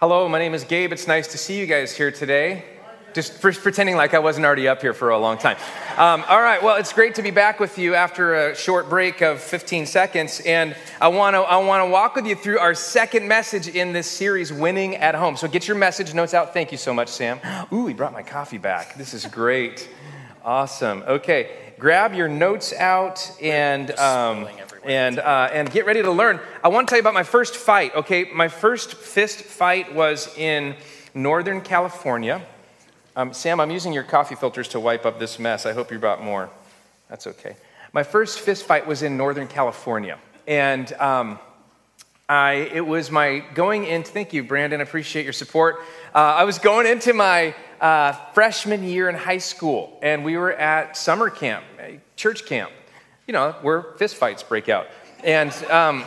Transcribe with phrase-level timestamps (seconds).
[0.00, 0.92] Hello, my name is Gabe.
[0.92, 2.62] It's nice to see you guys here today.
[3.14, 5.56] Just pretending like I wasn't already up here for a long time.
[5.96, 9.22] Um, all right, well, it's great to be back with you after a short break
[9.22, 10.40] of 15 seconds.
[10.46, 14.08] And I want to I wanna walk with you through our second message in this
[14.08, 15.36] series, Winning at Home.
[15.36, 16.54] So get your message notes out.
[16.54, 17.40] Thank you so much, Sam.
[17.72, 18.94] Ooh, he brought my coffee back.
[18.94, 19.88] This is great.
[20.44, 21.02] Awesome.
[21.08, 23.90] Okay, grab your notes out and.
[23.92, 24.48] Um,
[24.84, 26.40] and, uh, and get ready to learn.
[26.64, 28.30] I want to tell you about my first fight, okay?
[28.32, 30.76] My first fist fight was in
[31.12, 32.40] Northern California.
[33.14, 35.66] Um, Sam, I'm using your coffee filters to wipe up this mess.
[35.66, 36.48] I hope you brought more.
[37.10, 37.56] That's okay.
[37.92, 40.18] My first fist fight was in Northern California.
[40.46, 41.38] And um,
[42.28, 45.80] I, it was my going into, thank you, Brandon, I appreciate your support.
[46.14, 50.52] Uh, I was going into my uh, freshman year in high school, and we were
[50.52, 51.64] at summer camp,
[52.16, 52.70] church camp
[53.28, 54.88] you know, where fistfights break out.
[55.22, 56.04] And um,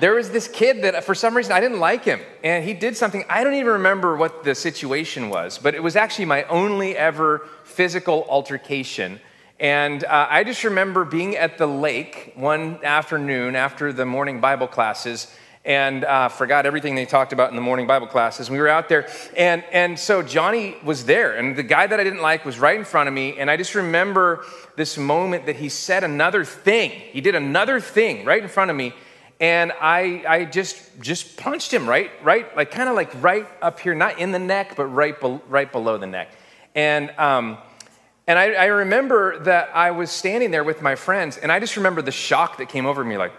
[0.00, 2.20] there was this kid that for some reason I didn't like him.
[2.42, 5.94] And he did something, I don't even remember what the situation was, but it was
[5.94, 9.20] actually my only ever physical altercation.
[9.60, 14.66] And uh, I just remember being at the lake one afternoon after the morning Bible
[14.66, 15.32] classes
[15.64, 18.50] and uh, forgot everything they talked about in the morning Bible classes.
[18.50, 22.04] We were out there, and, and so Johnny was there, and the guy that I
[22.04, 24.44] didn't like was right in front of me, and I just remember
[24.76, 26.90] this moment that he said another thing.
[26.90, 28.92] He did another thing right in front of me,
[29.40, 33.80] and I, I just just punched him right, right, like kind of like right up
[33.80, 36.28] here, not in the neck, but right, be, right below the neck,
[36.74, 37.10] and.
[37.18, 37.58] Um,
[38.26, 41.76] and I, I remember that I was standing there with my friends, and I just
[41.76, 43.32] remember the shock that came over me like,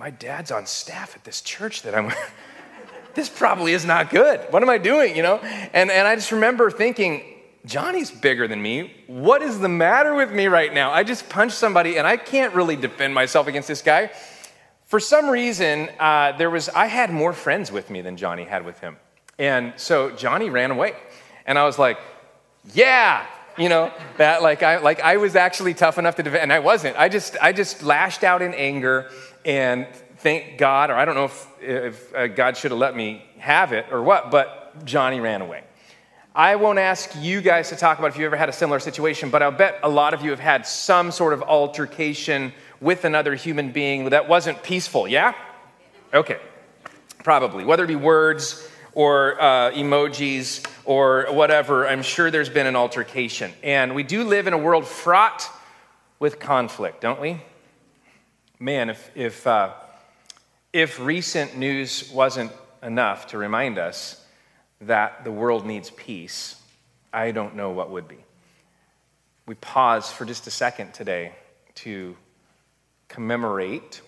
[0.00, 2.10] my dad's on staff at this church that I'm
[3.14, 4.40] this probably is not good.
[4.48, 5.36] What am I doing, you know?
[5.36, 7.22] And, and I just remember thinking,
[7.66, 8.94] Johnny's bigger than me.
[9.08, 10.90] What is the matter with me right now?
[10.90, 14.10] I just punched somebody and I can't really defend myself against this guy.
[14.86, 18.64] For some reason, uh, there was, I had more friends with me than Johnny had
[18.64, 18.96] with him.
[19.38, 20.94] And so Johnny ran away.
[21.44, 21.98] And I was like,
[22.72, 23.26] yeah,
[23.58, 26.60] you know, that like I, like I was actually tough enough to defend, and I
[26.60, 26.96] wasn't.
[26.96, 29.10] I just, I just lashed out in anger
[29.44, 29.86] and
[30.18, 33.72] thank God, or I don't know if, if uh, God should have let me have
[33.72, 35.64] it or what, but Johnny ran away.
[36.34, 39.30] I won't ask you guys to talk about if you ever had a similar situation,
[39.30, 43.34] but I'll bet a lot of you have had some sort of altercation with another
[43.34, 45.34] human being that wasn't peaceful, yeah?
[46.14, 46.38] Okay,
[47.24, 47.64] probably.
[47.64, 53.52] Whether it be words or uh, emojis or whatever, I'm sure there's been an altercation.
[53.62, 55.48] And we do live in a world fraught
[56.20, 57.42] with conflict, don't we?
[58.60, 59.72] Man, if, if, uh,
[60.72, 64.24] if recent news wasn't enough to remind us
[64.82, 66.60] that the world needs peace,
[67.12, 68.18] I don't know what would be.
[69.46, 71.32] We pause for just a second today
[71.76, 72.14] to
[73.08, 74.02] commemorate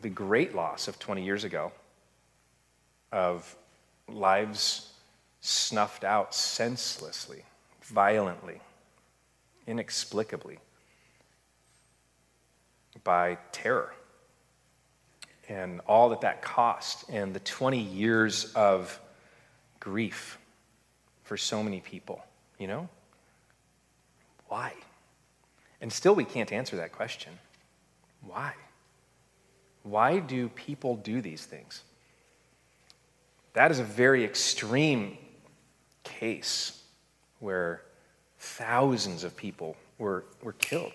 [0.00, 1.72] the great loss of 20 years ago
[3.10, 3.56] of
[4.08, 4.92] lives
[5.40, 7.42] snuffed out senselessly,
[7.82, 8.60] violently,
[9.66, 10.58] inexplicably
[13.04, 13.92] by terror
[15.48, 18.98] and all that that cost and the 20 years of
[19.80, 20.38] grief
[21.24, 22.24] for so many people,
[22.58, 22.88] you know?
[24.48, 24.72] Why?
[25.80, 27.32] And still, we can't answer that question.
[28.26, 28.54] Why?
[29.82, 31.82] Why do people do these things?
[33.54, 35.18] That is a very extreme
[36.04, 36.82] case
[37.40, 37.82] where
[38.38, 40.92] thousands of people were, were killed.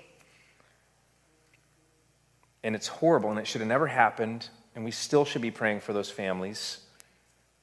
[2.64, 4.50] And it's horrible, and it should have never happened.
[4.76, 6.80] And we still should be praying for those families.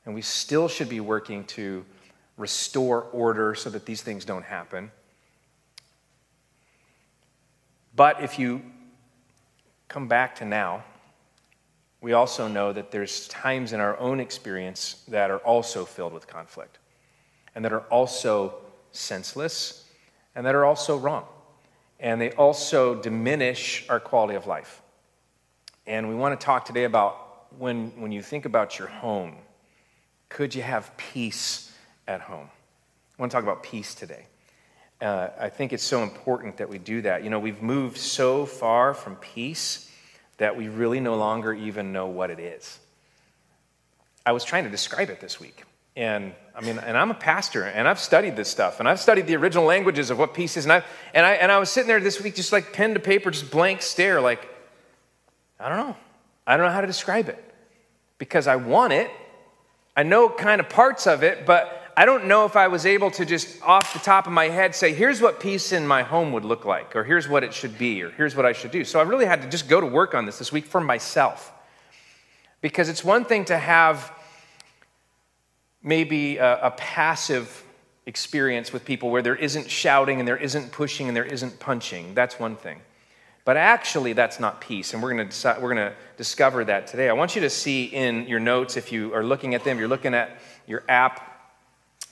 [0.04, 1.84] And we still should be working to
[2.36, 4.90] restore order so that these things don't happen.
[7.96, 8.62] But if you
[9.88, 10.82] come back to now,
[12.00, 16.26] we also know that there's times in our own experience that are also filled with
[16.26, 16.78] conflict
[17.54, 18.56] and that are also
[18.92, 19.88] senseless
[20.34, 21.24] and that are also wrong.
[22.00, 24.82] And they also diminish our quality of life.
[25.86, 29.36] And we want to talk today about when, when you think about your home,
[30.28, 31.72] could you have peace
[32.08, 32.48] at home?
[33.18, 34.26] I want to talk about peace today.
[35.00, 37.22] Uh, I think it's so important that we do that.
[37.22, 39.90] You know, we've moved so far from peace
[40.38, 42.78] that we really no longer even know what it is.
[44.24, 45.64] I was trying to describe it this week.
[45.96, 49.26] And I mean, and I'm a pastor, and I've studied this stuff, and I've studied
[49.26, 50.64] the original languages of what peace is.
[50.64, 50.82] And I,
[51.12, 53.50] and I, and I was sitting there this week, just like pen to paper, just
[53.50, 54.48] blank stare, like,
[55.58, 55.96] I don't know.
[56.46, 57.42] I don't know how to describe it
[58.18, 59.10] because I want it.
[59.96, 63.10] I know kind of parts of it, but I don't know if I was able
[63.12, 66.32] to just off the top of my head say, here's what peace in my home
[66.32, 68.84] would look like, or here's what it should be, or here's what I should do.
[68.84, 71.52] So I really had to just go to work on this this week for myself.
[72.60, 74.10] Because it's one thing to have
[75.82, 77.62] maybe a, a passive
[78.06, 82.14] experience with people where there isn't shouting and there isn't pushing and there isn't punching.
[82.14, 82.80] That's one thing.
[83.44, 87.10] But actually, that's not peace, and we're going to to discover that today.
[87.10, 89.88] I want you to see in your notes if you are looking at them, you're
[89.88, 91.30] looking at your app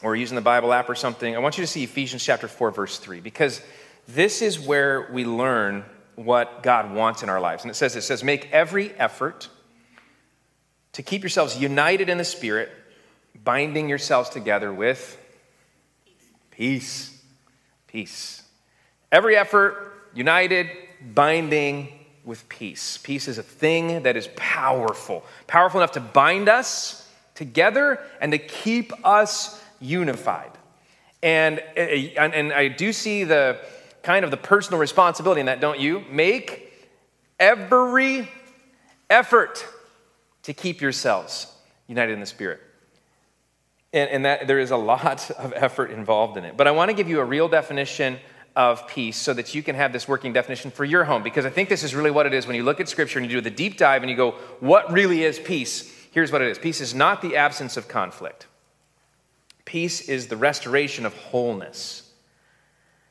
[0.02, 1.34] or using the Bible app or something.
[1.34, 3.62] I want you to see Ephesians chapter four, verse three, because
[4.06, 5.84] this is where we learn
[6.16, 7.64] what God wants in our lives.
[7.64, 9.48] And it says, it says, make every effort
[10.92, 12.70] to keep yourselves united in the Spirit,
[13.42, 15.18] binding yourselves together with
[16.50, 17.22] peace.
[17.86, 18.42] Peace.
[19.10, 20.68] Every effort, united,
[21.14, 21.88] binding
[22.24, 22.98] with peace.
[22.98, 28.38] Peace is a thing that is powerful, powerful enough to bind us together and to
[28.38, 30.50] keep us unified.
[31.22, 33.58] And, and I do see the
[34.02, 36.04] kind of the personal responsibility in that, don't you?
[36.10, 36.72] Make
[37.38, 38.28] every
[39.08, 39.66] effort
[40.42, 41.46] to keep yourselves
[41.86, 42.60] united in the Spirit.
[43.92, 46.56] And, and that there is a lot of effort involved in it.
[46.56, 48.18] But I want to give you a real definition
[48.54, 51.50] of peace so that you can have this working definition for your home because I
[51.50, 53.40] think this is really what it is when you look at scripture and you do
[53.40, 55.90] the deep dive and you go, what really is peace?
[56.10, 58.46] Here's what it is peace is not the absence of conflict,
[59.64, 62.10] peace is the restoration of wholeness.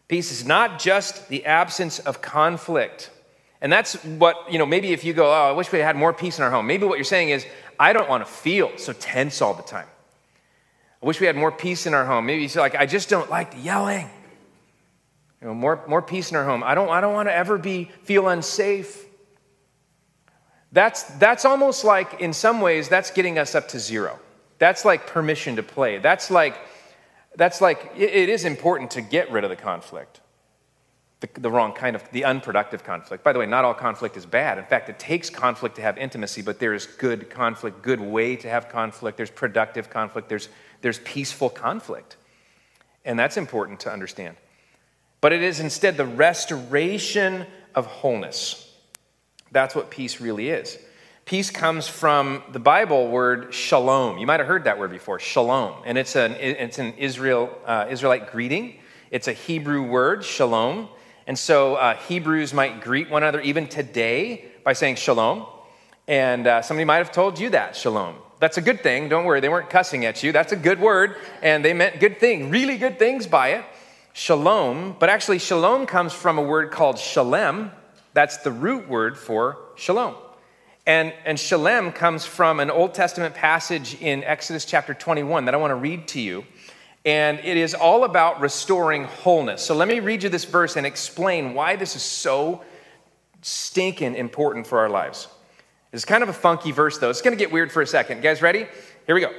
[0.08, 3.12] Peace is not just the absence of conflict.
[3.62, 6.12] And that's what, you know, maybe if you go, oh, I wish we had more
[6.12, 6.68] peace in our home.
[6.68, 7.46] Maybe what you're saying is,
[7.80, 9.88] I don't want to feel so tense all the time.
[11.02, 12.26] I wish we had more peace in our home.
[12.26, 14.10] Maybe you say, like, I just don't like the yelling.
[15.42, 16.64] You know, more, more peace in our home.
[16.64, 19.06] I don't, I don't want to ever be feel unsafe.
[20.72, 24.20] That's, that's almost like, in some ways, that's getting us up to zero.
[24.60, 25.98] That's like permission to play.
[25.98, 26.56] That's like
[27.36, 30.20] that's like, it is important to get rid of the conflict,
[31.22, 33.24] the, the, wrong kind of, the unproductive conflict.
[33.24, 34.58] By the way, not all conflict is bad.
[34.58, 38.36] In fact, it takes conflict to have intimacy, but there is good conflict, good way
[38.36, 39.16] to have conflict.
[39.16, 40.50] There's productive conflict, there's,
[40.82, 42.18] there's peaceful conflict.
[43.06, 44.36] And that's important to understand.
[45.22, 47.46] But it is instead the restoration
[47.76, 48.68] of wholeness.
[49.52, 50.78] That's what peace really is.
[51.26, 54.18] Peace comes from the Bible word shalom.
[54.18, 55.76] You might have heard that word before, shalom.
[55.86, 58.80] And it's an, it's an Israel, uh, Israelite greeting.
[59.12, 60.90] It's a Hebrew word, shalom.
[61.28, 65.46] And so uh, Hebrews might greet one another even today by saying shalom.
[66.08, 68.16] And uh, somebody might have told you that, shalom.
[68.40, 69.08] That's a good thing.
[69.08, 70.32] Don't worry, they weren't cussing at you.
[70.32, 71.16] That's a good word.
[71.44, 73.66] And they meant good thing, really good things by it.
[74.14, 74.96] Shalom.
[75.00, 77.72] But actually, shalom comes from a word called shalem.
[78.14, 80.16] That's the root word for shalom.
[80.86, 85.58] And, and shalem comes from an Old Testament passage in Exodus chapter 21 that I
[85.58, 86.44] want to read to you.
[87.06, 89.62] And it is all about restoring wholeness.
[89.62, 92.64] So let me read you this verse and explain why this is so
[93.42, 95.28] stinking important for our lives.
[95.94, 97.10] It's kind of a funky verse, though.
[97.10, 98.18] It's going to get weird for a second.
[98.18, 98.68] You guys ready?
[99.08, 99.32] Here we go.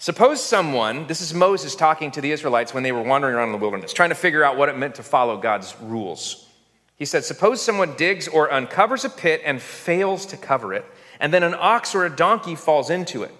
[0.00, 3.52] Suppose someone, this is Moses talking to the Israelites when they were wandering around in
[3.52, 6.46] the wilderness, trying to figure out what it meant to follow God's rules.
[6.94, 10.84] He said, Suppose someone digs or uncovers a pit and fails to cover it,
[11.18, 13.34] and then an ox or a donkey falls into it.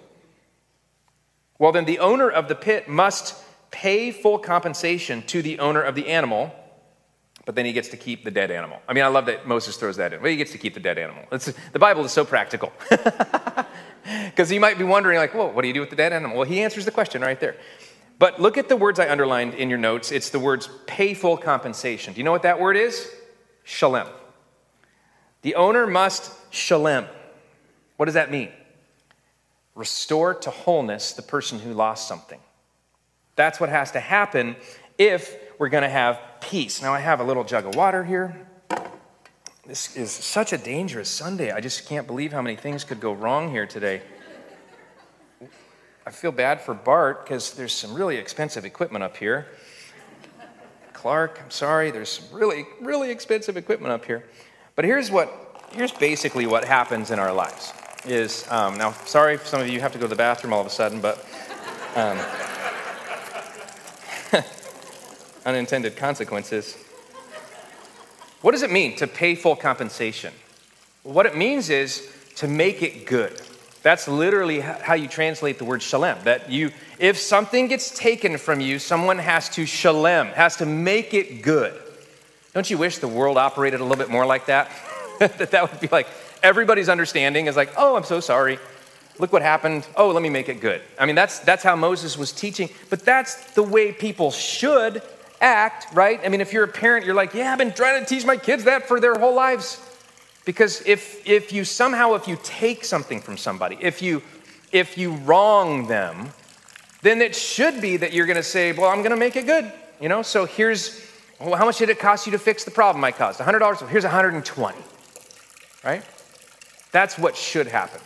[1.57, 3.41] Well, then the owner of the pit must
[3.71, 6.53] pay full compensation to the owner of the animal,
[7.45, 8.81] but then he gets to keep the dead animal.
[8.85, 10.21] I mean, I love that Moses throws that in.
[10.21, 11.23] Well, he gets to keep the dead animal.
[11.31, 12.73] It's, the Bible is so practical.
[14.25, 16.37] Because you might be wondering, like, well, what do you do with the dead animal?
[16.37, 17.55] Well, he answers the question right there.
[18.17, 20.11] But look at the words I underlined in your notes.
[20.11, 22.13] It's the words pay full compensation.
[22.13, 23.09] Do you know what that word is?
[23.69, 24.07] shalem.
[25.43, 27.05] The owner must shalem.
[27.97, 28.49] What does that mean?
[29.75, 32.39] Restore to wholeness the person who lost something.
[33.35, 34.55] That's what has to happen
[34.97, 36.81] if we're going to have peace.
[36.81, 38.47] Now, I have a little jug of water here.
[39.69, 41.51] This is such a dangerous Sunday.
[41.51, 44.01] I just can't believe how many things could go wrong here today.
[46.07, 49.45] I feel bad for Bart because there's some really expensive equipment up here.
[50.93, 54.23] Clark, I'm sorry, there's some really, really expensive equipment up here.
[54.75, 57.71] But here's what, here's basically what happens in our lives.
[58.05, 60.61] Is um, now, sorry, if some of you have to go to the bathroom all
[60.61, 61.23] of a sudden, but
[61.95, 62.17] um,
[65.45, 66.75] unintended consequences.
[68.41, 70.33] What does it mean to pay full compensation?
[71.03, 73.41] What it means is to make it good.
[73.81, 76.17] That's literally how you translate the word shalem.
[76.23, 81.13] That you, if something gets taken from you, someone has to shalem, has to make
[81.13, 81.73] it good.
[82.53, 84.69] Don't you wish the world operated a little bit more like that?
[85.19, 86.07] that that would be like
[86.43, 88.59] everybody's understanding is like, oh, I'm so sorry.
[89.17, 89.85] Look what happened.
[89.97, 90.81] Oh, let me make it good.
[90.97, 95.01] I mean, that's that's how Moses was teaching, but that's the way people should
[95.41, 96.19] act, right?
[96.23, 98.37] I mean, if you're a parent, you're like, yeah, I've been trying to teach my
[98.37, 99.81] kids that for their whole lives.
[100.45, 104.21] Because if, if you somehow, if you take something from somebody, if you,
[104.71, 106.29] if you wrong them,
[107.01, 109.45] then it should be that you're going to say, Well, I'm going to make it
[109.45, 109.71] good.
[110.01, 113.03] You know, so here's well, how much did it cost you to fix the problem
[113.03, 113.39] I caused?
[113.39, 113.61] $100?
[113.61, 114.77] Well, here's 120.
[115.85, 116.03] Right?
[116.91, 118.01] That's what should happen.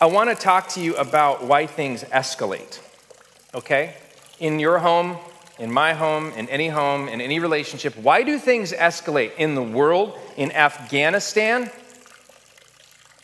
[0.00, 2.80] I want to talk to you about why things escalate.
[3.54, 3.94] Okay?
[4.40, 5.18] In your home,
[5.58, 9.62] in my home, in any home, in any relationship, why do things escalate in the
[9.62, 11.70] world, in Afghanistan,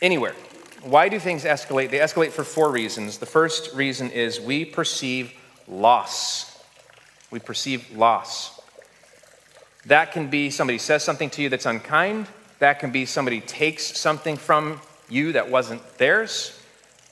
[0.01, 0.35] anywhere?
[0.83, 1.89] Why do things escalate?
[1.89, 3.17] They escalate for four reasons.
[3.17, 5.33] The first reason is we perceive
[5.67, 6.61] loss.
[7.31, 8.59] We perceive loss.
[9.85, 12.27] That can be somebody says something to you that's unkind.
[12.59, 16.59] That can be somebody takes something from you that wasn't theirs.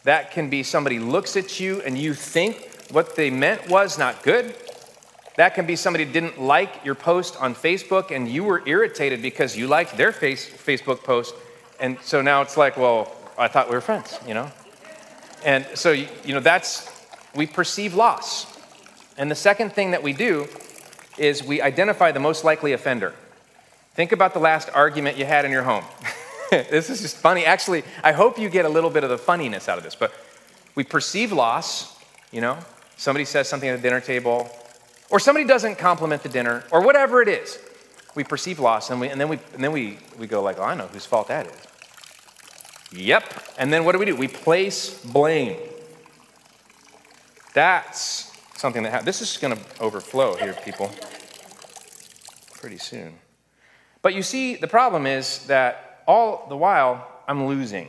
[0.04, 4.22] That can be somebody looks at you and you think what they meant was not
[4.24, 4.56] good.
[5.36, 9.58] That can be somebody didn't like your post on Facebook and you were irritated because
[9.58, 11.34] you liked their face, Facebook post.
[11.80, 14.52] And so now it's like, well, I thought we were friends, you know?
[15.44, 16.90] And so, you know, that's,
[17.36, 18.46] we perceive loss.
[19.18, 20.48] And the second thing that we do
[21.18, 23.14] is we identify the most likely offender.
[23.96, 25.84] Think about the last argument you had in your home.
[26.52, 27.46] this is just funny.
[27.46, 30.14] Actually, I hope you get a little bit of the funniness out of this, but
[30.76, 32.00] we perceive loss,
[32.32, 32.58] you know?
[32.98, 34.50] Somebody says something at the dinner table,
[35.14, 37.60] or somebody doesn't compliment the dinner, or whatever it is.
[38.16, 40.64] We perceive loss, and, we, and then, we, and then we, we go like, oh,
[40.64, 43.00] I know whose fault that is.
[43.00, 43.24] Yep.
[43.60, 44.16] And then what do we do?
[44.16, 45.56] We place blame.
[47.54, 49.06] That's something that happens.
[49.06, 50.92] This is going to overflow here, people,
[52.56, 53.14] pretty soon.
[54.02, 57.88] But you see, the problem is that all the while, I'm losing.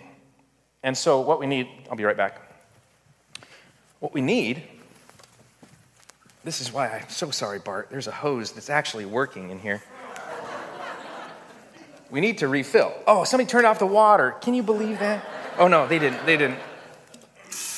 [0.83, 2.39] And so, what we need, I'll be right back.
[4.01, 4.63] What we need,
[6.45, 7.89] this is why I'm so sorry, Bart.
[7.91, 9.83] There's a hose that's actually working in here.
[12.11, 12.95] We need to refill.
[13.07, 14.37] Oh, somebody turned off the water.
[14.41, 15.27] Can you believe that?
[15.59, 16.25] Oh, no, they didn't.
[16.27, 16.59] They didn't.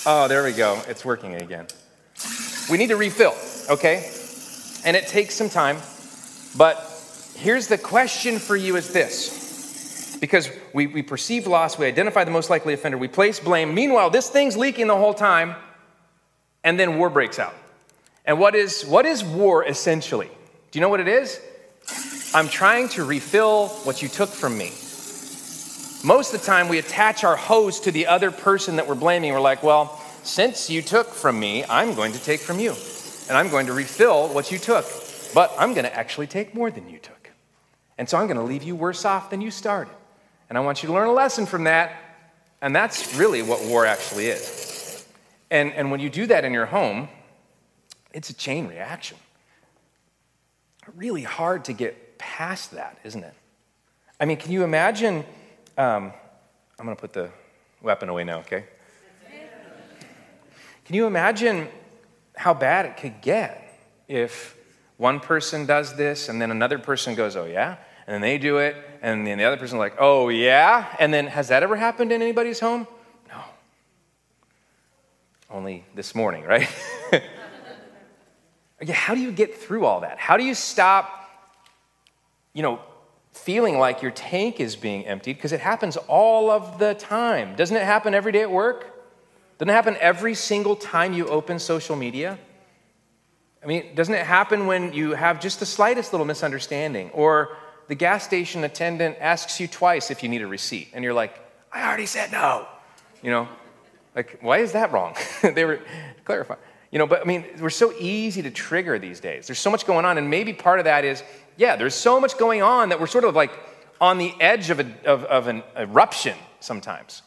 [0.04, 0.82] Oh, there we go.
[0.88, 1.66] It's working again.
[2.70, 3.34] We need to refill,
[3.70, 4.10] okay?
[4.84, 5.78] And it takes some time.
[6.56, 6.76] But
[7.34, 10.16] here's the question for you is this.
[10.20, 13.74] Because we, we perceive loss, we identify the most likely offender, we place blame.
[13.74, 15.54] Meanwhile, this thing's leaking the whole time,
[16.64, 17.54] and then war breaks out.
[18.26, 20.26] And what is, what is war essentially?
[20.70, 21.40] Do you know what it is?
[22.34, 24.72] I'm trying to refill what you took from me.
[26.04, 29.32] Most of the time, we attach our hose to the other person that we're blaming.
[29.32, 32.74] We're like, well, since you took from me, I'm going to take from you.
[33.28, 34.84] And I'm going to refill what you took.
[35.34, 37.30] But I'm going to actually take more than you took.
[37.98, 39.94] And so I'm going to leave you worse off than you started.
[40.48, 41.92] And I want you to learn a lesson from that.
[42.60, 45.06] And that's really what war actually is.
[45.50, 47.08] And, and when you do that in your home,
[48.16, 49.18] it's a chain reaction.
[50.96, 53.34] Really hard to get past that, isn't it?
[54.18, 55.16] I mean, can you imagine?
[55.76, 56.14] Um,
[56.78, 57.28] I'm going to put the
[57.82, 58.64] weapon away now, okay?
[60.86, 61.68] Can you imagine
[62.34, 64.56] how bad it could get if
[64.96, 67.76] one person does this and then another person goes, oh, yeah?
[68.06, 70.86] And then they do it, and then the other person, like, oh, yeah?
[70.98, 72.86] And then has that ever happened in anybody's home?
[73.28, 73.42] No.
[75.50, 76.68] Only this morning, right?
[78.90, 80.18] how do you get through all that?
[80.18, 81.16] How do you stop
[82.56, 82.80] you know,
[83.32, 87.54] feeling like your tank is being emptied because it happens all of the time.
[87.54, 88.94] Doesn't it happen every day at work?
[89.58, 92.38] Doesn't it happen every single time you open social media?
[93.62, 97.94] I mean, doesn't it happen when you have just the slightest little misunderstanding or the
[97.94, 101.38] gas station attendant asks you twice if you need a receipt and you're like,
[101.70, 102.66] I already said no.
[103.22, 103.48] You know,
[104.14, 105.14] like, why is that wrong?
[105.42, 105.80] they were
[106.24, 106.60] clarifying.
[106.90, 109.46] You know, but I mean, we're so easy to trigger these days.
[109.46, 111.22] There's so much going on, and maybe part of that is
[111.56, 113.50] yeah, there's so much going on that we're sort of like
[114.00, 117.22] on the edge of, a, of, of an eruption sometimes,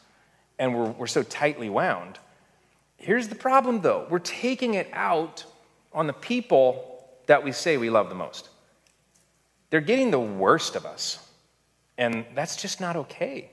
[0.60, 2.20] and we're, we're so tightly wound.
[2.98, 5.46] Here's the problem, though we're taking it out
[5.94, 8.50] on the people that we say we love the most.
[9.70, 11.26] They're getting the worst of us,
[11.98, 13.50] and that's just not okay.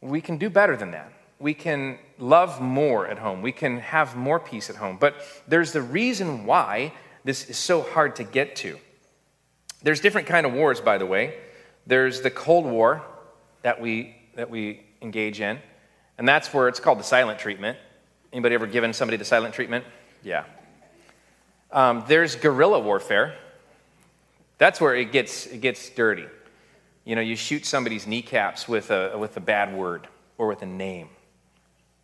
[0.00, 1.12] We can do better than that.
[1.40, 3.42] We can love more at home.
[3.42, 4.98] We can have more peace at home.
[5.00, 5.16] But
[5.48, 6.92] there's the reason why
[7.24, 8.78] this is so hard to get to.
[9.82, 11.38] There's different kind of wars, by the way.
[11.86, 13.02] There's the Cold War
[13.62, 15.58] that we, that we engage in,
[16.18, 17.78] and that's where it's called the silent treatment.
[18.32, 19.84] Anybody ever given somebody the silent treatment?
[20.22, 20.44] Yeah.
[21.72, 23.34] Um, there's guerrilla warfare.
[24.58, 26.26] That's where it gets, it gets dirty.
[27.04, 30.06] You know, you shoot somebody's kneecaps with a, with a bad word
[30.36, 31.08] or with a name.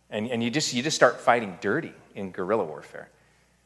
[0.09, 3.09] And, and you, just, you just start fighting dirty in guerrilla warfare.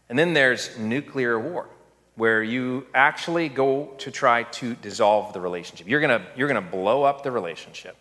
[0.10, 1.70] And then there's nuclear war
[2.16, 5.88] where you actually go to try to dissolve the relationship.
[5.88, 7.96] You're going you're going to blow up the relationship.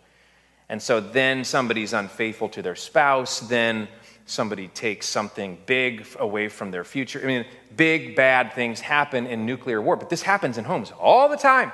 [0.69, 3.89] And so then somebody's unfaithful to their spouse, then
[4.25, 7.19] somebody takes something big away from their future.
[7.21, 7.45] I mean,
[7.75, 11.73] big, bad things happen in nuclear war, but this happens in homes all the time.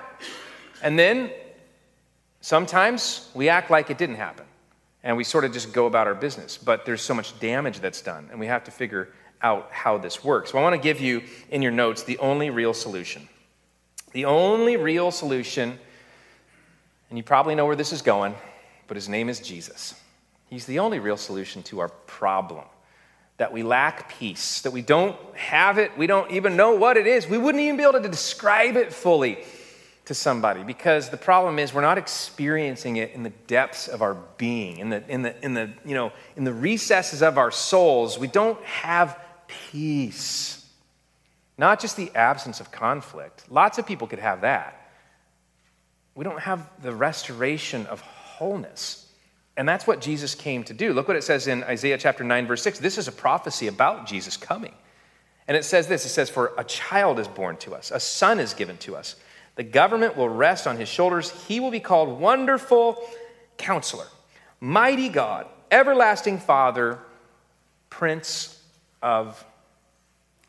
[0.82, 1.30] And then
[2.42, 4.47] sometimes we act like it didn't happen
[5.08, 6.58] and we sort of just go about our business.
[6.58, 9.08] But there's so much damage that's done, and we have to figure
[9.42, 10.52] out how this works.
[10.52, 13.30] So I want to give you in your notes the only real solution.
[14.12, 15.80] The only real solution,
[17.10, 18.36] and you probably know where this is going,
[18.88, 19.96] but his name is Jesus.
[20.50, 22.66] He's the only real solution to our problem.
[23.38, 27.08] That we lack peace, that we don't have it, we don't even know what it
[27.08, 27.30] is.
[27.30, 29.38] We wouldn't even be able to describe it fully
[30.08, 34.16] to somebody because the problem is we're not experiencing it in the depths of our
[34.38, 38.18] being, in the, in the, in the, you know, in the recesses of our souls.
[38.18, 40.66] We don't have peace.
[41.58, 43.44] Not just the absence of conflict.
[43.50, 44.92] Lots of people could have that.
[46.16, 49.12] We don't have the restoration of wholeness.
[49.58, 50.94] And that's what Jesus came to do.
[50.94, 52.80] Look what it says in Isaiah chapter 9, verse 6.
[52.80, 54.74] This is a prophecy about Jesus coming.
[55.50, 58.40] And it says this it says, For a child is born to us, a son
[58.40, 59.16] is given to us.
[59.58, 61.32] The government will rest on his shoulders.
[61.48, 63.04] He will be called Wonderful
[63.58, 64.06] Counselor,
[64.62, 67.00] Mighty God, Everlasting Father,
[67.90, 68.64] Prince
[69.02, 69.44] of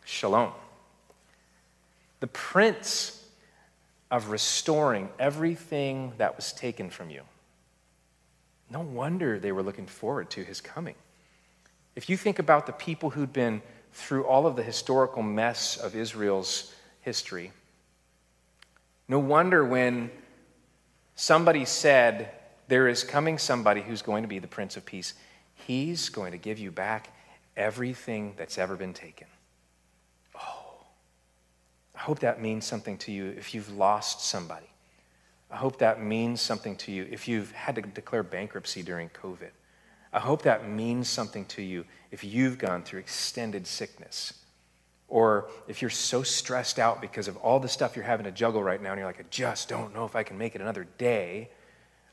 [0.05, 0.53] Shalom.
[2.21, 3.27] The Prince
[4.11, 7.23] of restoring everything that was taken from you.
[8.71, 10.95] No wonder they were looking forward to his coming.
[11.97, 13.63] If you think about the people who'd been
[13.95, 17.53] through all of the historical mess of Israel's history,
[19.09, 20.11] no wonder when
[21.15, 22.31] somebody said,
[22.69, 25.15] There is coming somebody who's going to be the Prince of Peace,
[25.55, 27.15] he's going to give you back
[27.57, 29.27] everything that's ever been taken.
[30.37, 30.85] Oh,
[31.97, 34.67] I hope that means something to you if you've lost somebody.
[35.51, 39.51] I hope that means something to you if you've had to declare bankruptcy during COVID.
[40.13, 44.35] I hope that means something to you if you've gone through extended sickness.
[45.09, 48.63] Or if you're so stressed out because of all the stuff you're having to juggle
[48.63, 50.87] right now and you're like, I just don't know if I can make it another
[50.99, 51.49] day,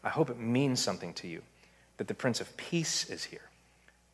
[0.04, 1.42] I hope it means something to you
[1.98, 3.50] that the Prince of Peace is here.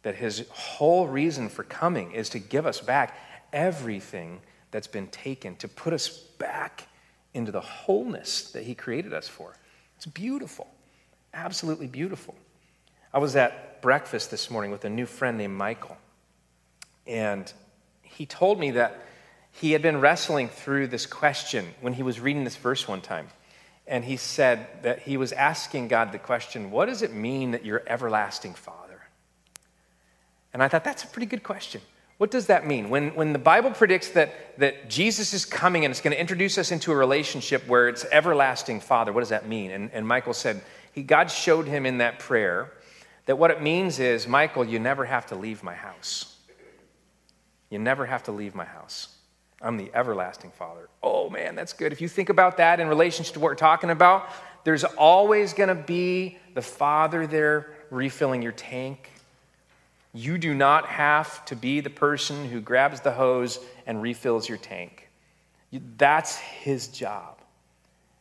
[0.04, 3.16] That his whole reason for coming is to give us back
[3.54, 6.88] everything that's been taken, to put us back
[7.34, 9.54] into the wholeness that he created us for.
[9.98, 10.68] It's beautiful,
[11.34, 12.36] absolutely beautiful.
[13.14, 15.98] I was at breakfast this morning with a new friend named Michael.
[17.06, 17.52] And
[18.18, 19.00] he told me that
[19.52, 23.28] he had been wrestling through this question when he was reading this verse one time.
[23.88, 27.66] And he said that he was asking God the question, What does it mean that
[27.66, 29.02] you're everlasting Father?
[30.54, 31.82] And I thought, that's a pretty good question.
[32.18, 32.90] What does that mean?
[32.90, 36.58] When, when the Bible predicts that, that Jesus is coming and it's going to introduce
[36.58, 39.72] us into a relationship where it's everlasting Father, what does that mean?
[39.72, 40.62] And, and Michael said,
[40.94, 42.72] he, God showed him in that prayer
[43.26, 46.38] that what it means is, Michael, you never have to leave my house.
[47.72, 49.08] You never have to leave my house.
[49.62, 50.90] I'm the everlasting Father.
[51.02, 51.92] Oh man, that's good.
[51.92, 54.30] If you think about that in relation to what we're talking about,
[54.64, 59.10] there's always going to be the Father there refilling your tank.
[60.14, 64.58] You do not have to be the person who grabs the hose and refills your
[64.58, 65.10] tank.
[65.98, 67.38] That's his job.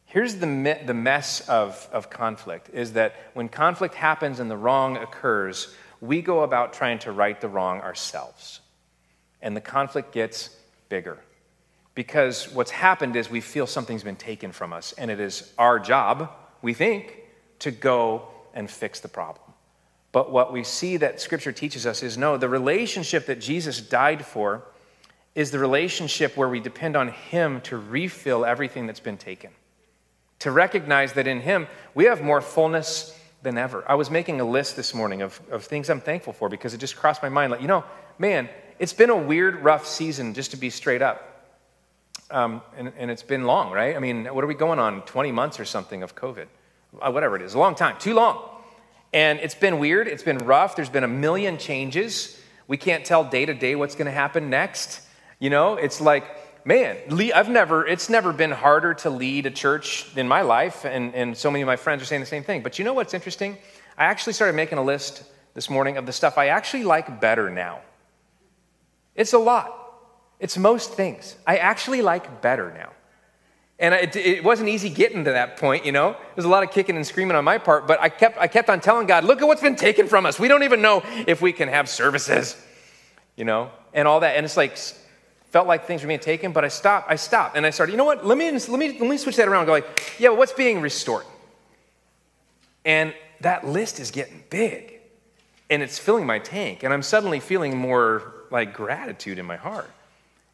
[0.06, 4.96] Here's the, the mess of, of conflict is that when conflict happens and the wrong
[4.96, 8.60] occurs, we go about trying to right the wrong ourselves
[9.42, 10.50] and the conflict gets
[10.88, 11.18] bigger.
[11.94, 15.78] Because what's happened is we feel something's been taken from us, and it is our
[15.78, 16.30] job,
[16.62, 17.16] we think,
[17.60, 19.50] to go and fix the problem.
[20.12, 24.24] But what we see that Scripture teaches us is no, the relationship that Jesus died
[24.24, 24.62] for
[25.34, 29.50] is the relationship where we depend on Him to refill everything that's been taken.
[30.40, 33.84] To recognize that in Him we have more fullness than ever.
[33.88, 36.78] I was making a list this morning of, of things I'm thankful for because it
[36.78, 37.84] just crossed my mind like, you know,
[38.18, 38.48] man,
[38.80, 41.26] it's been a weird, rough season, just to be straight up.
[42.30, 43.94] Um, and, and, it's been long, right?
[43.94, 45.02] I mean, what are we going on?
[45.02, 46.46] 20 months or something of COVID?
[47.00, 48.40] Uh, whatever it is, a long time, too long.
[49.12, 52.40] And it's been weird, it's been rough, there's been a million changes.
[52.68, 55.02] We can't tell day to day what's going to happen next.
[55.40, 56.24] You know, it's like,
[56.64, 56.96] man,
[57.34, 61.36] I've never, it's never been harder to lead a church in my life, and, and
[61.36, 62.62] so many of my friends are saying the same thing.
[62.62, 63.58] But you know what's interesting?
[63.98, 67.50] I actually started making a list this morning of the stuff I actually like better
[67.50, 67.80] now.
[69.14, 69.76] It's a lot.
[70.38, 71.36] It's most things.
[71.46, 72.90] I actually like better now.
[73.78, 76.14] And it, it, wasn't easy getting to that point, you know.
[76.34, 78.68] There's a lot of kicking and screaming on my part, but I kept, I kept
[78.68, 80.38] on telling God, look at what's been taken from us.
[80.38, 82.62] We don't even know if we can have services,
[83.36, 84.36] you know, and all that.
[84.36, 84.76] And it's like,
[85.48, 87.10] felt like things were being taken, but I stopped.
[87.10, 88.24] I stopped and I started, you know what?
[88.24, 89.64] Let me, let me, let me switch that around.
[89.64, 91.24] Go like, yeah, what's being restored?
[92.84, 95.00] And that list is getting big.
[95.70, 96.82] and it's filling my tank.
[96.82, 99.90] And I'm suddenly feeling more like gratitude in my heart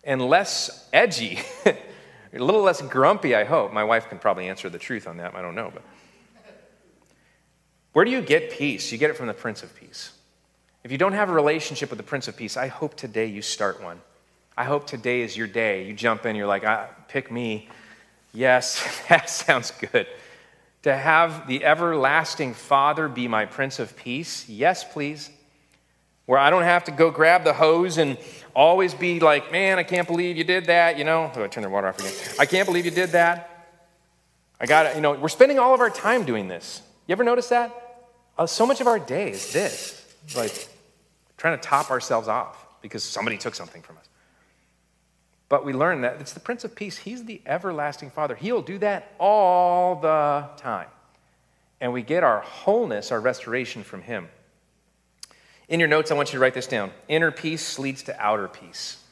[0.05, 1.75] and less edgy, a
[2.33, 3.73] little less grumpy, I hope.
[3.73, 5.35] My wife can probably answer the truth on that.
[5.35, 5.73] I don't know.
[5.73, 5.83] But
[7.93, 8.93] where do you get peace?
[8.93, 10.13] You get it from the Prince of Peace.
[10.85, 13.43] If you don't have a relationship with the Prince of Peace, I hope today you
[13.43, 14.01] start one.
[14.57, 15.85] I hope today is your day.
[15.85, 17.69] You jump in, you're like, ah, pick me.
[18.33, 20.07] Yes, that sounds good.
[20.83, 25.31] To have the everlasting Father be my Prince of Peace, yes, please.
[26.27, 28.19] Where I don't have to go grab the hose and
[28.55, 31.31] always be like, man, I can't believe you did that, you know.
[31.35, 32.13] Oh, I turn the water off again.
[32.39, 33.69] I can't believe you did that.
[34.61, 34.97] I got it.
[34.97, 36.83] You know, we're spending all of our time doing this.
[37.07, 37.73] You ever notice that?
[38.39, 40.69] Uh, so much of our day is this, like
[41.37, 44.05] trying to top ourselves off because somebody took something from us.
[45.49, 46.99] But we learn that it's the Prince of Peace.
[46.99, 48.35] He's the everlasting Father.
[48.35, 50.89] He'll do that all the time.
[51.81, 54.29] And we get our wholeness, our restoration from Him.
[55.69, 56.93] In your notes, I want you to write this down.
[57.09, 59.03] Inner peace leads to outer peace.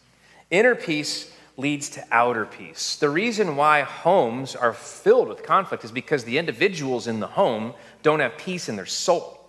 [0.51, 2.97] Inner peace leads to outer peace.
[2.97, 7.75] The reason why homes are filled with conflict is because the individuals in the home
[8.03, 9.41] don't have peace in their soul.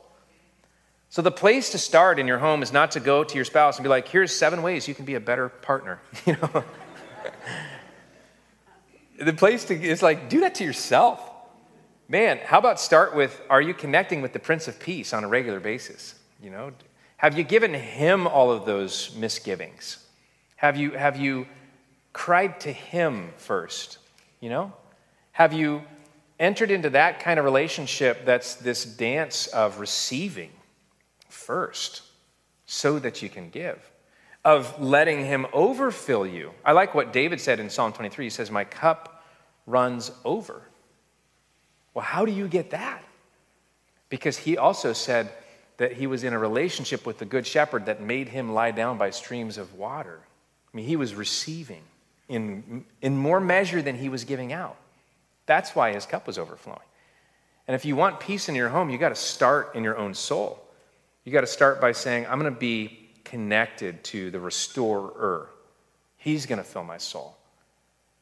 [1.09, 3.77] So, the place to start in your home is not to go to your spouse
[3.77, 6.01] and be like, here's seven ways you can be a better partner.
[6.25, 6.63] You know?
[9.19, 11.21] the place to is like, do that to yourself.
[12.09, 15.27] Man, how about start with, are you connecting with the Prince of Peace on a
[15.27, 16.15] regular basis?
[16.43, 16.71] You know,
[17.25, 19.97] have you given him all of those misgivings?
[20.55, 21.47] Have you, have you
[22.13, 23.97] cried to him first?
[24.39, 24.73] You know?
[25.31, 25.83] Have you
[26.39, 30.51] entered into that kind of relationship that's this dance of receiving?
[31.35, 32.01] first
[32.65, 33.91] so that you can give,
[34.43, 36.51] of letting Him overfill you.
[36.63, 38.25] I like what David said in Psalm 23.
[38.25, 39.23] He says, My cup
[39.67, 40.63] runs over.
[41.93, 43.03] Well, how do you get that?
[44.09, 45.29] Because he also said
[45.77, 48.97] that he was in a relationship with the Good Shepherd that made him lie down
[48.97, 50.19] by streams of water.
[50.73, 51.83] I mean, he was receiving
[52.29, 54.77] in, in more measure than he was giving out.
[55.45, 56.79] That's why his cup was overflowing.
[57.67, 60.13] And if you want peace in your home, you got to start in your own
[60.13, 60.61] soul.
[61.23, 65.49] You got to start by saying, I'm going to be connected to the restorer.
[66.17, 67.35] He's going to fill my soul.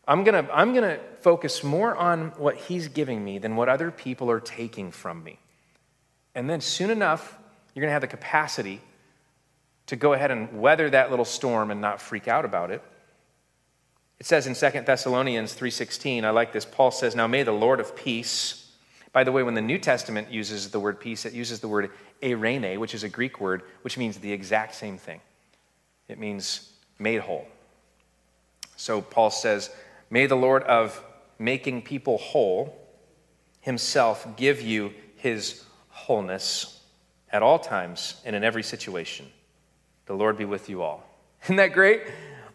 [0.08, 3.70] I'm going to, I'm going to focus more on what he's giving me than what
[3.70, 5.40] other people are taking from me.
[6.36, 7.38] And then soon enough,
[7.74, 8.82] you're going to have the capacity
[9.88, 12.82] to go ahead and weather that little storm and not freak out about it.
[14.20, 16.66] It says in 2 Thessalonians 3:16, I like this.
[16.66, 18.64] Paul says, "Now may the Lord of peace
[19.14, 21.92] by the way, when the New Testament uses the word peace, it uses the word
[22.22, 25.22] eirene, which is a Greek word, which means the exact same thing.
[26.08, 27.48] It means made whole.
[28.76, 29.70] So Paul says,
[30.10, 31.02] May the Lord of
[31.38, 32.76] making people whole
[33.62, 36.82] himself give you his wholeness
[37.34, 39.26] at all times and in every situation.
[40.06, 41.04] The Lord be with you all.
[41.44, 42.04] Isn't that great?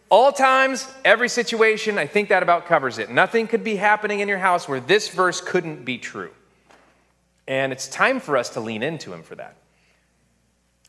[0.09, 3.11] All times, every situation, I think that about covers it.
[3.11, 6.31] Nothing could be happening in your house where this verse couldn't be true.
[7.47, 9.55] And it's time for us to lean into him for that.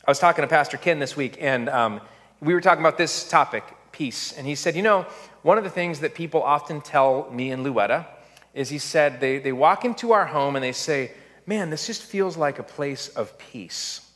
[0.07, 2.01] I was talking to Pastor Ken this week, and um,
[2.39, 4.31] we were talking about this topic, peace.
[4.35, 5.05] And he said, You know,
[5.43, 8.07] one of the things that people often tell me and Luetta
[8.53, 11.11] is he said, they, they walk into our home and they say,
[11.51, 14.09] Man, this just feels like a place of peace.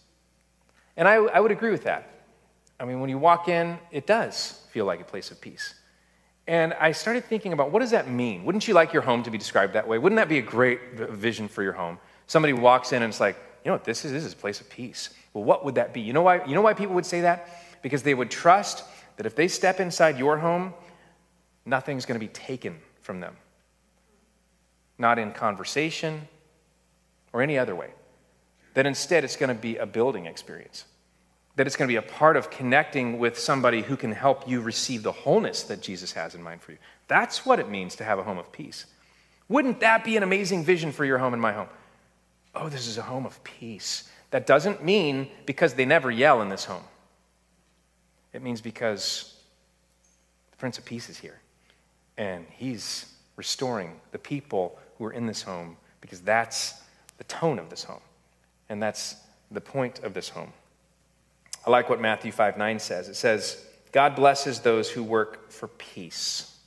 [0.95, 2.09] And I, I would agree with that.
[2.79, 5.75] I mean, when you walk in, it does feel like a place of peace.
[6.47, 8.45] And I started thinking about what does that mean?
[8.45, 9.97] Wouldn't you like your home to be described that way?
[9.97, 11.99] Wouldn't that be a great vision for your home?
[12.25, 14.13] Somebody walks in and it's like, you know what this is?
[14.13, 15.09] This is a place of peace.
[15.33, 15.99] Well, what would that be?
[15.99, 17.49] You know why, you know why people would say that?
[17.81, 18.85] Because they would trust
[19.17, 20.73] that if they step inside your home,
[21.65, 23.35] nothing's going to be taken from them.
[24.97, 26.29] Not in conversation
[27.35, 27.91] or any other way.
[28.73, 30.85] That instead it's going to be a building experience.
[31.55, 34.61] That it's going to be a part of connecting with somebody who can help you
[34.61, 36.77] receive the wholeness that Jesus has in mind for you.
[37.07, 38.85] That's what it means to have a home of peace.
[39.47, 41.69] Wouldn't that be an amazing vision for your home and my home?
[42.55, 44.09] oh, this is a home of peace.
[44.31, 46.83] That doesn't mean because they never yell in this home.
[48.33, 49.35] It means because
[50.51, 51.39] the Prince of Peace is here.
[52.17, 56.81] And he's restoring the people who are in this home because that's
[57.17, 58.01] the tone of this home.
[58.69, 59.15] And that's
[59.51, 60.53] the point of this home.
[61.65, 63.07] I like what Matthew 5 9 says.
[63.07, 66.57] It says, God blesses those who work for peace,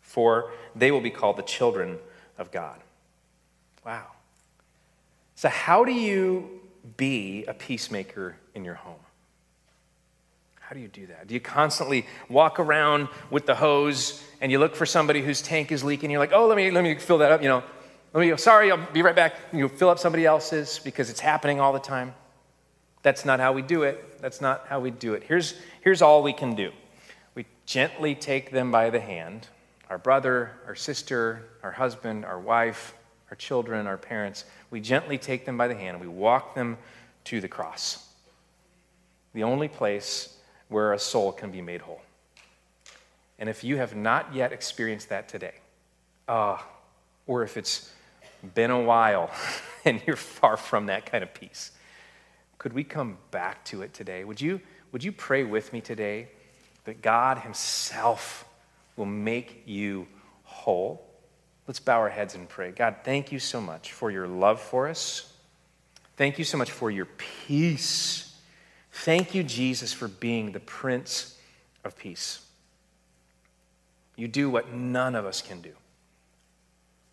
[0.00, 1.98] for they will be called the children
[2.38, 2.78] of God.
[3.84, 4.06] Wow.
[5.34, 6.60] So, how do you
[6.96, 8.94] be a peacemaker in your home?
[10.60, 11.28] How do you do that?
[11.28, 15.70] Do you constantly walk around with the hose and you look for somebody whose tank
[15.70, 16.10] is leaking?
[16.10, 17.42] You're like, oh, let me, let me fill that up.
[17.42, 17.62] You know,
[18.16, 19.34] let me go, sorry, I'll be right back.
[19.52, 22.14] You fill up somebody else's because it's happening all the time.
[23.02, 24.22] That's not how we do it.
[24.22, 25.22] That's not how we do it.
[25.22, 26.72] Here's, here's all we can do
[27.34, 29.48] we gently take them by the hand
[29.90, 32.94] our brother, our sister, our husband, our wife,
[33.30, 34.46] our children, our parents.
[34.70, 36.78] We gently take them by the hand and we walk them
[37.24, 38.08] to the cross.
[39.34, 42.00] The only place where a soul can be made whole.
[43.38, 45.56] And if you have not yet experienced that today,
[46.26, 46.56] uh,
[47.26, 47.92] or if it's
[48.54, 49.30] been a while
[49.84, 51.72] and you're far from that kind of peace,
[52.58, 54.24] could we come back to it today?
[54.24, 54.60] Would you,
[54.92, 56.28] would you pray with me today
[56.84, 58.44] that God Himself
[58.96, 60.06] will make you
[60.44, 61.06] whole?
[61.66, 62.70] Let's bow our heads and pray.
[62.70, 65.32] God, thank you so much for your love for us.
[66.16, 68.34] Thank you so much for your peace.
[68.90, 71.38] Thank you, Jesus, for being the Prince
[71.84, 72.40] of Peace.
[74.16, 75.72] You do what none of us can do.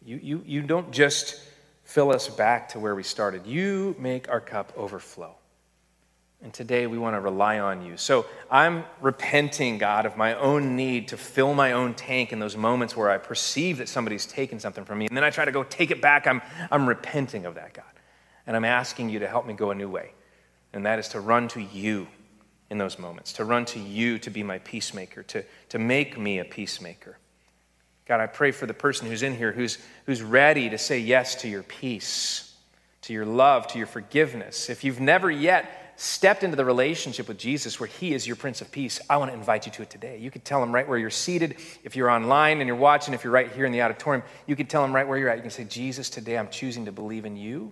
[0.06, 1.42] You, you, you don't just
[1.84, 5.36] fill us back to where we started, you make our cup overflow.
[6.42, 7.96] And today we want to rely on you.
[7.96, 12.58] So I'm repenting, God, of my own need to fill my own tank in those
[12.58, 15.08] moments where I perceive that somebody's taken something from me.
[15.08, 16.28] And then I try to go take it back.
[16.28, 17.86] I'm, I'm repenting of that, God.
[18.46, 20.12] And I'm asking you to help me go a new way.
[20.74, 22.08] And that is to run to you
[22.70, 26.40] in those moments, to run to you to be my peacemaker, to, to make me
[26.40, 27.18] a peacemaker.
[28.06, 31.36] God, I pray for the person who's in here who's, who's ready to say yes
[31.36, 32.54] to your peace,
[33.04, 34.70] to your love, to your forgiveness.
[34.70, 38.62] If you've never yet stepped into the relationship with Jesus where He is your Prince
[38.62, 40.18] of Peace, I want to invite you to it today.
[40.18, 41.56] You could tell Him right where you're seated.
[41.84, 44.70] If you're online and you're watching, if you're right here in the auditorium, you could
[44.70, 45.38] tell Him right where you're at.
[45.38, 47.72] You can say, Jesus, today I'm choosing to believe in you.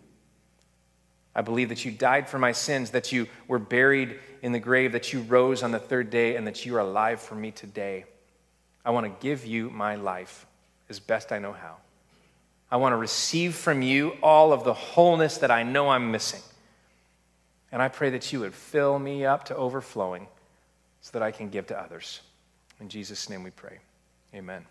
[1.33, 4.91] I believe that you died for my sins, that you were buried in the grave,
[4.91, 8.05] that you rose on the third day, and that you are alive for me today.
[8.83, 10.45] I want to give you my life
[10.89, 11.77] as best I know how.
[12.69, 16.41] I want to receive from you all of the wholeness that I know I'm missing.
[17.71, 20.27] And I pray that you would fill me up to overflowing
[21.01, 22.21] so that I can give to others.
[22.79, 23.79] In Jesus' name we pray.
[24.33, 24.65] Amen.